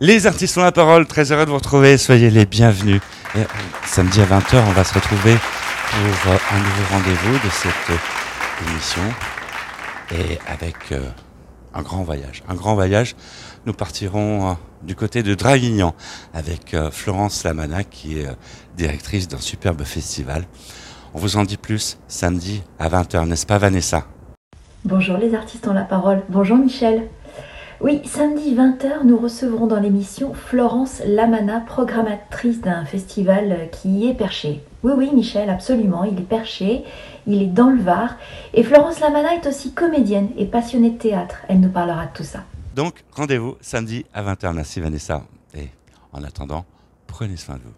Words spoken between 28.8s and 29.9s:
nous recevrons dans